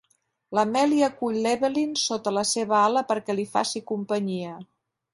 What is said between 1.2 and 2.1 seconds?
l'Evelyn